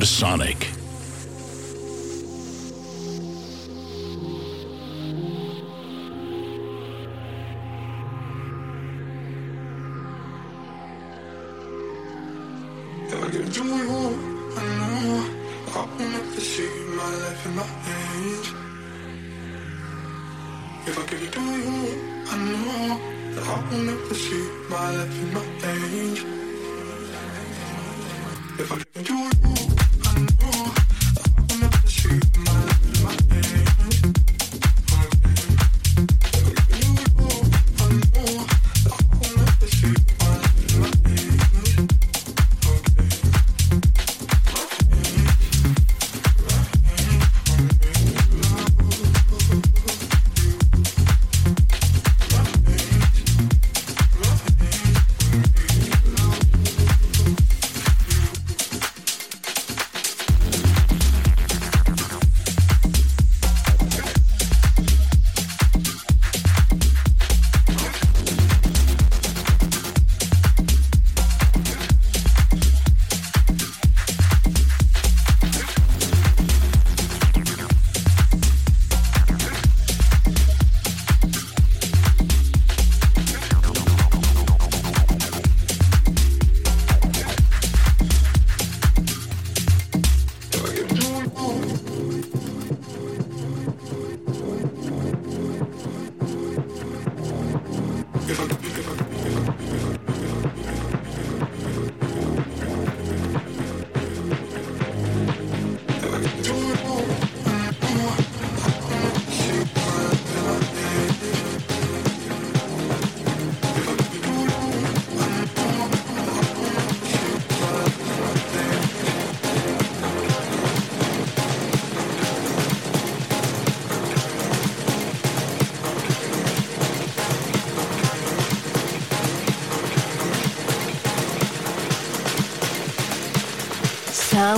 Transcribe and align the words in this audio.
to 0.00 0.06
Sonic. 0.06 0.83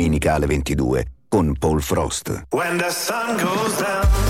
domenica 0.00 0.32
alle 0.32 0.46
22 0.46 1.04
con 1.28 1.54
Paul 1.58 1.82
Frost. 1.82 2.46
When 2.52 2.78
the 2.78 2.88
sun 2.88 3.36
goes 3.36 3.76
down. 3.76 4.29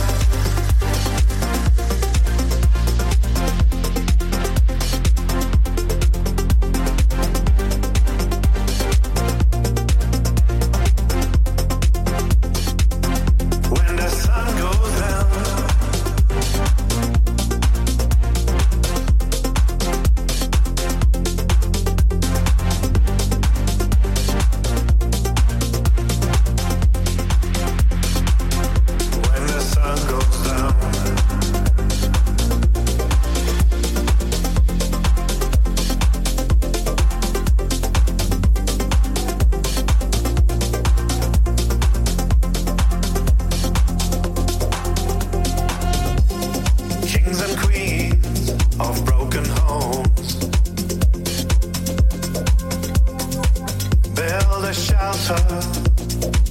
shelter 54.72 55.34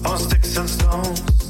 on 0.06 0.18
sticks 0.18 0.58
and 0.58 0.70
stones. 0.70 1.49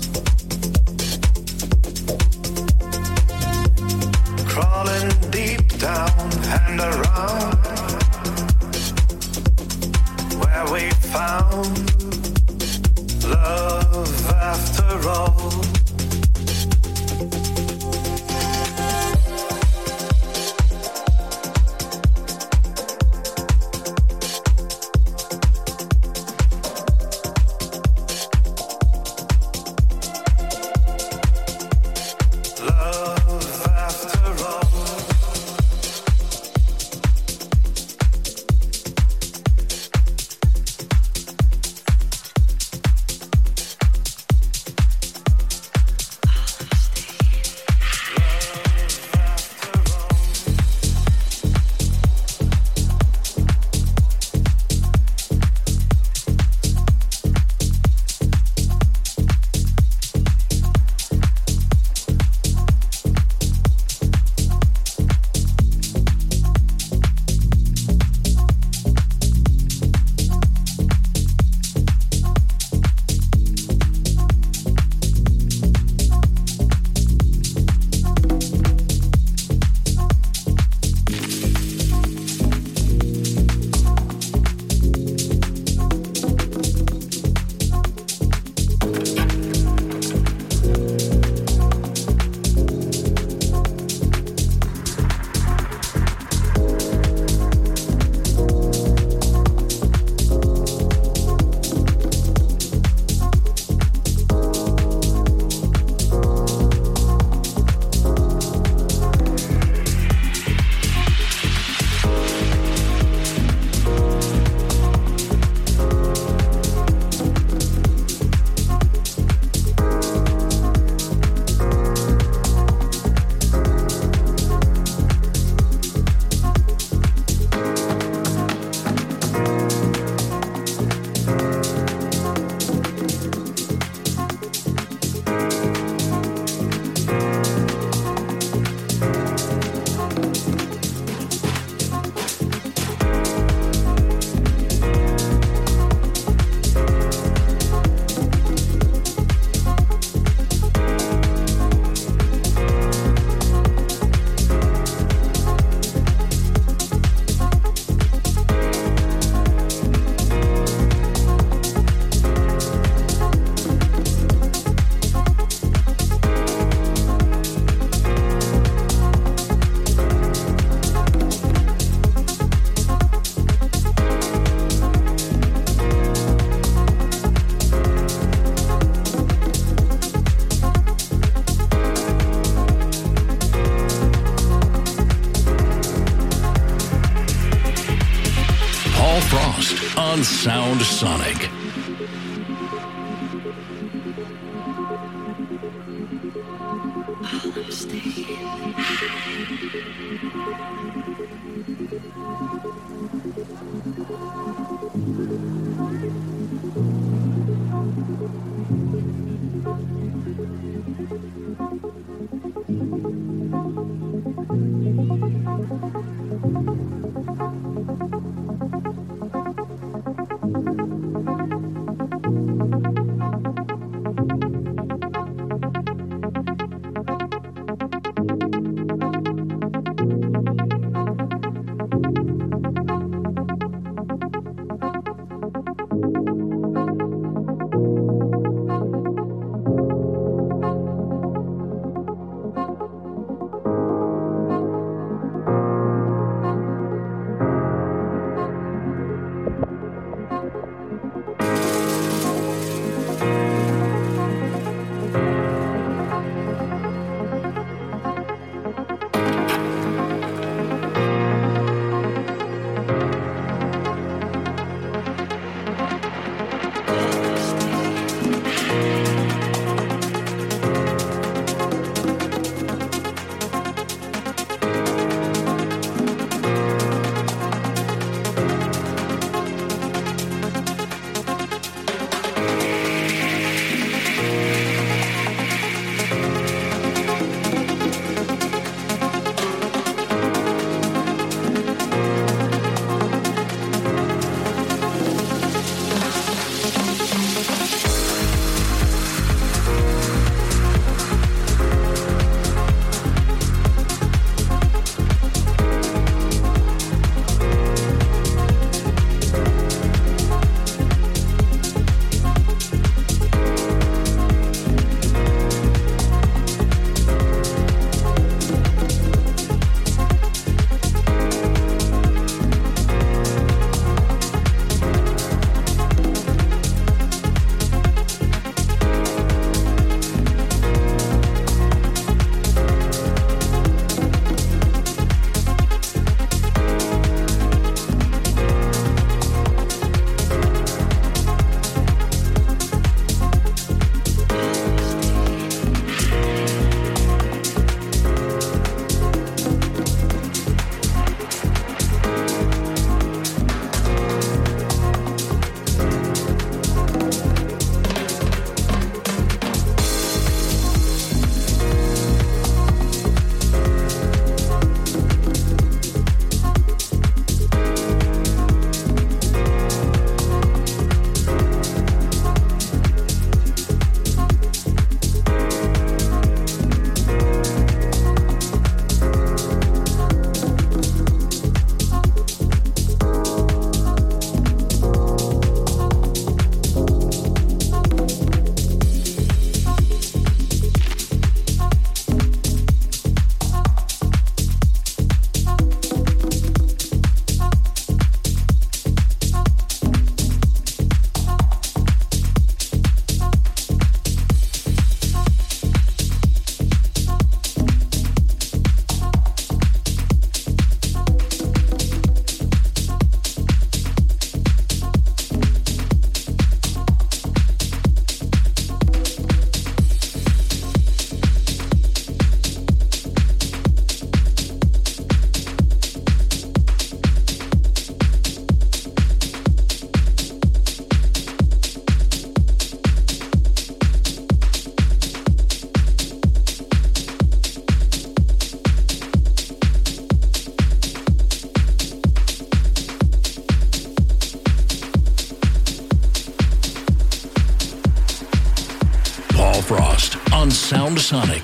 Sonic. 451.10 451.38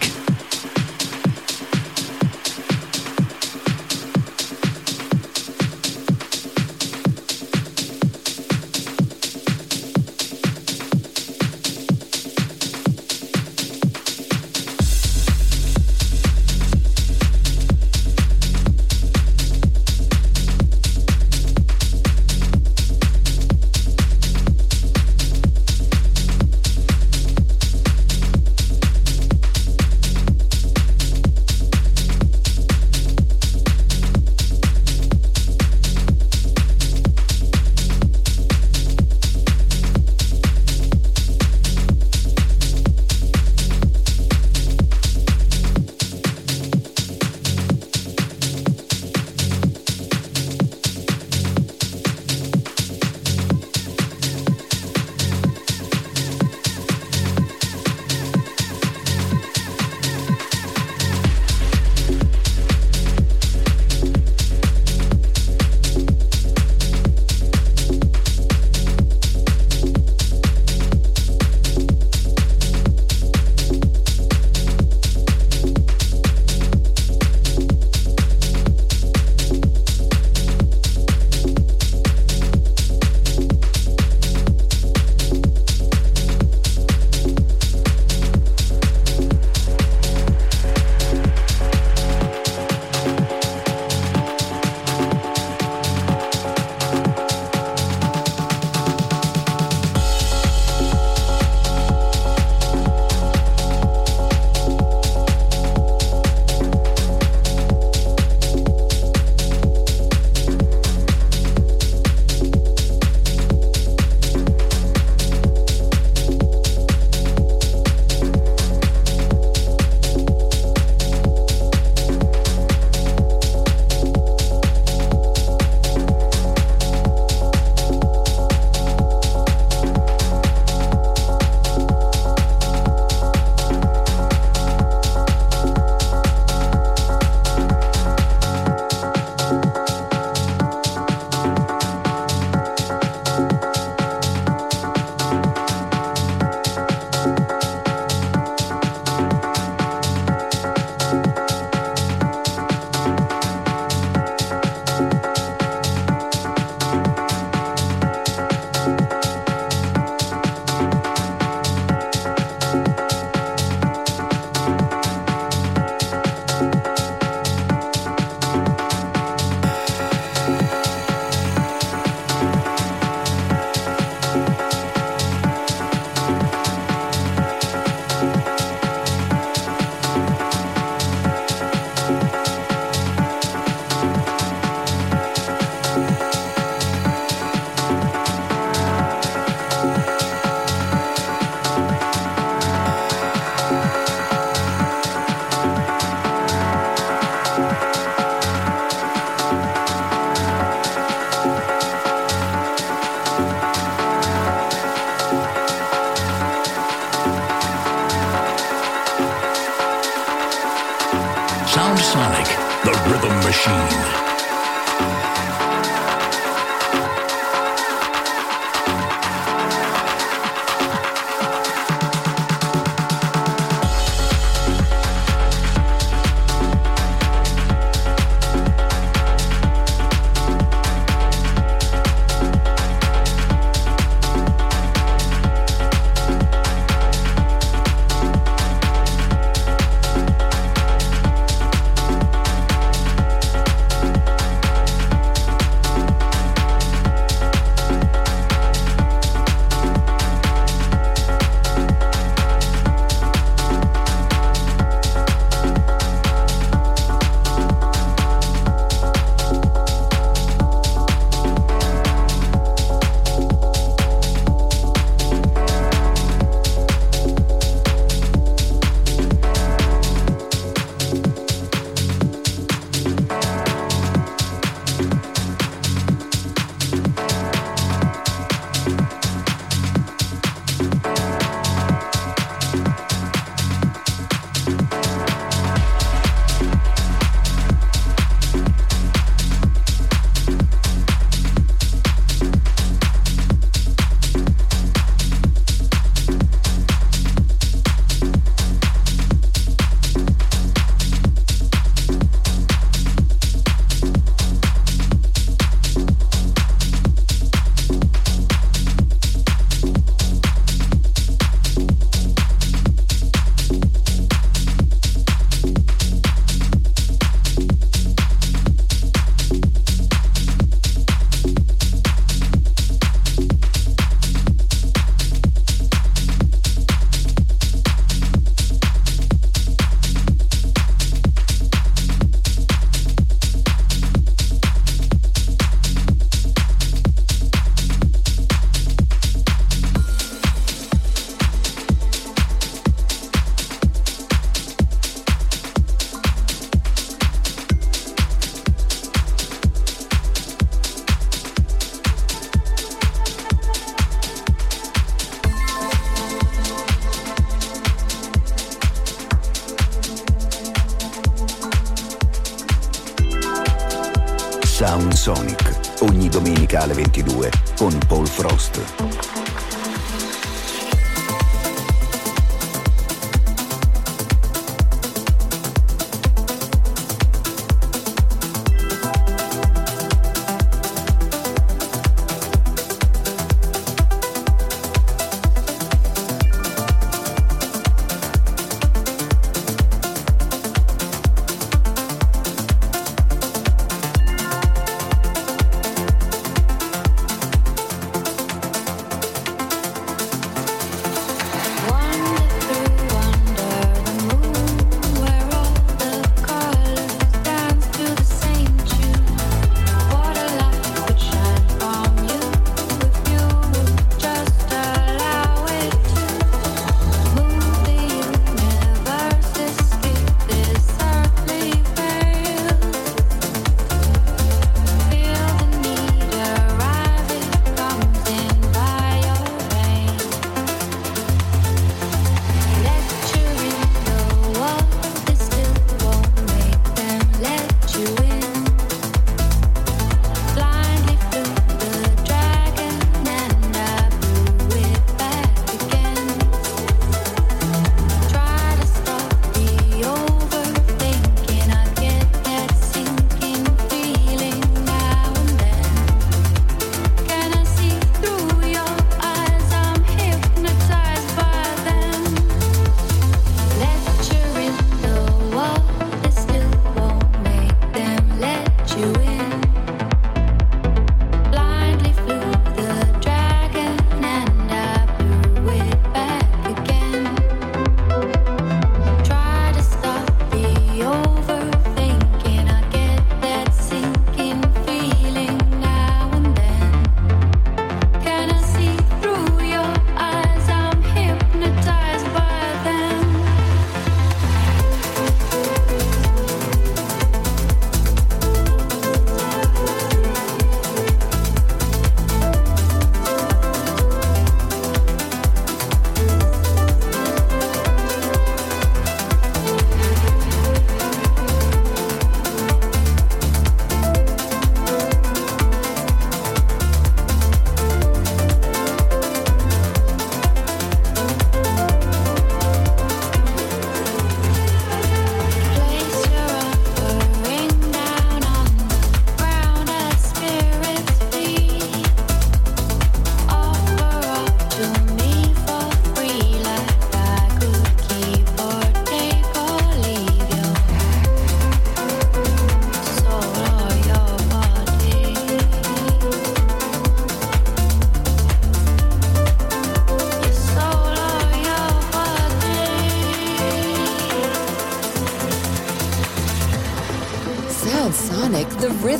2022 367.26 367.50
con 367.78 368.00
Paul 368.08 368.28
Frost. 368.28 369.55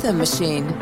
Rhythm 0.06 0.18
Machine. 0.18 0.75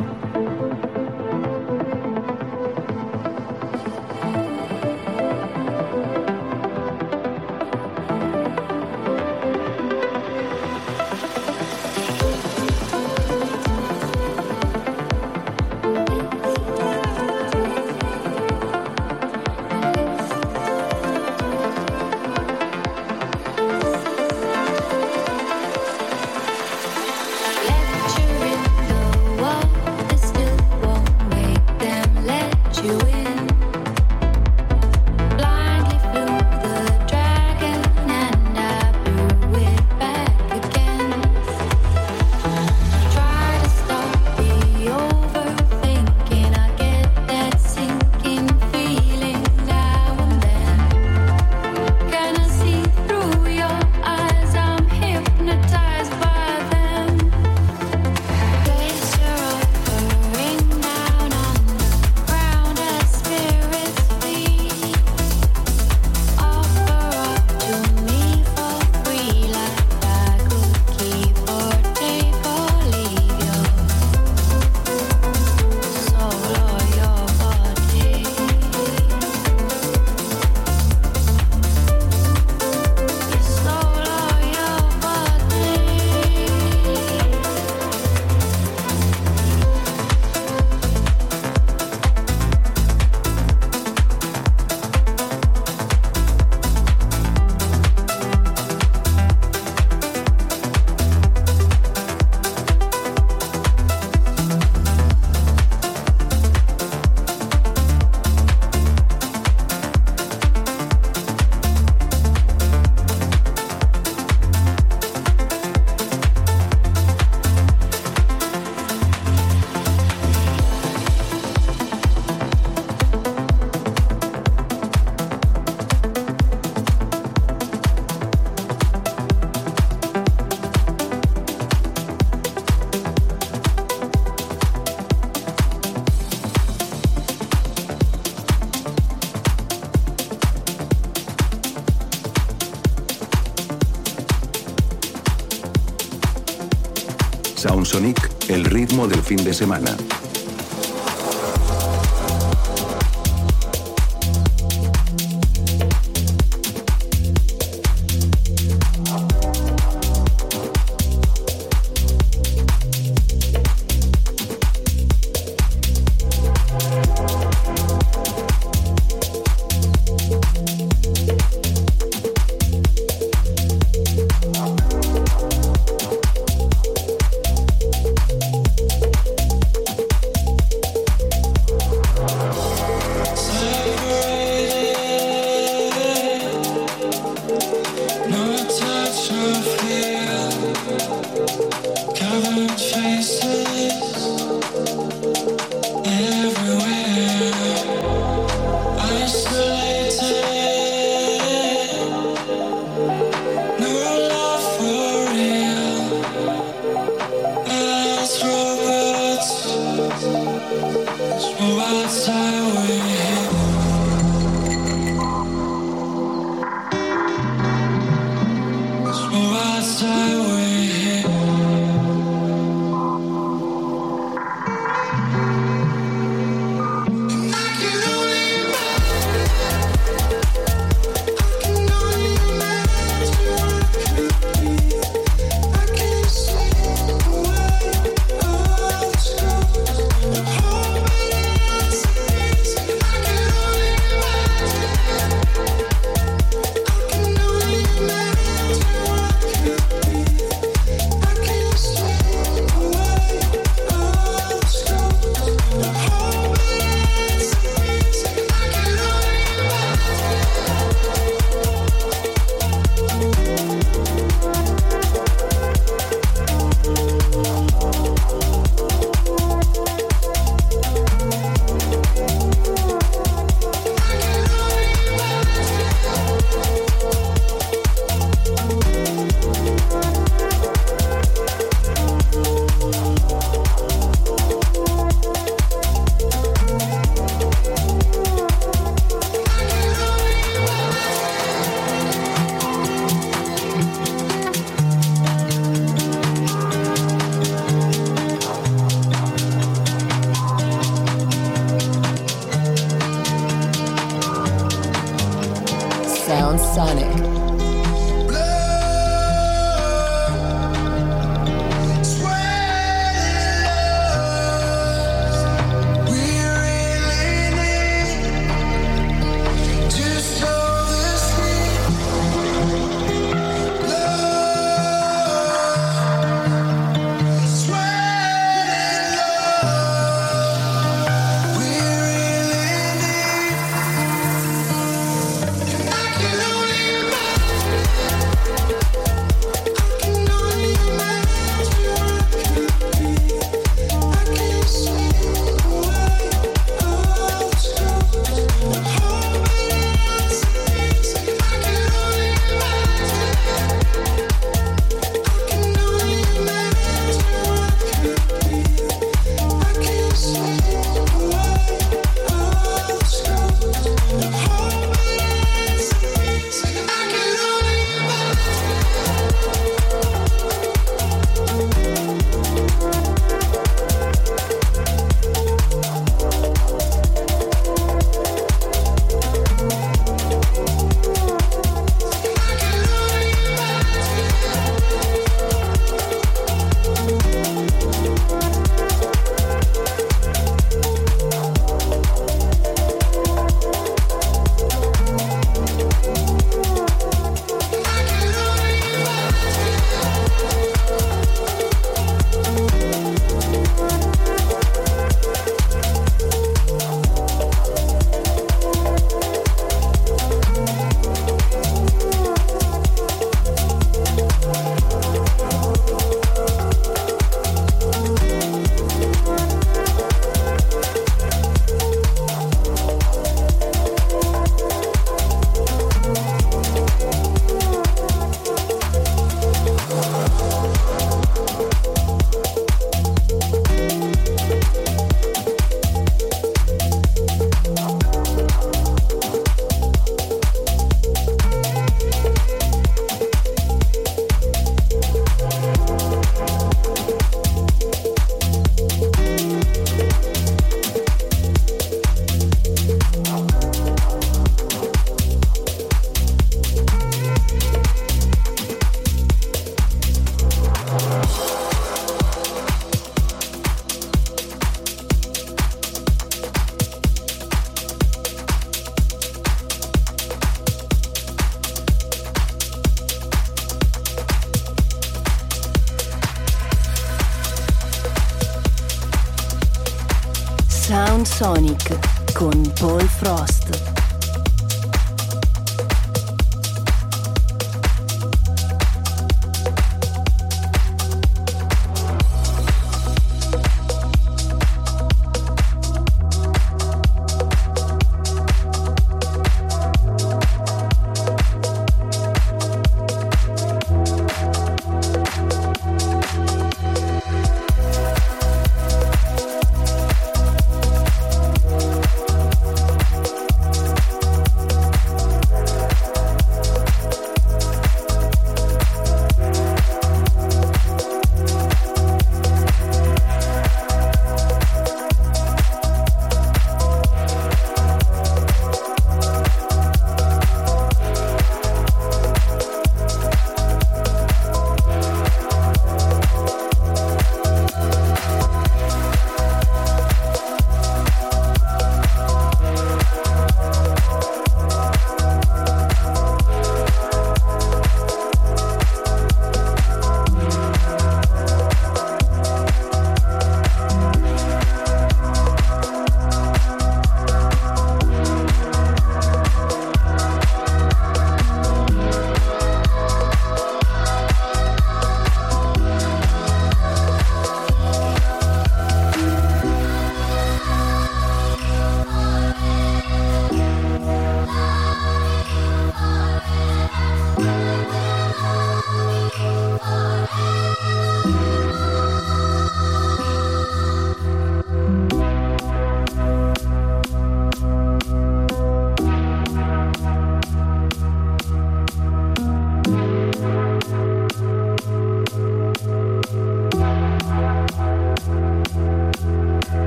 Del 148.95 149.23
fin 149.23 149.43
de 149.43 149.53
semana. 149.53 149.97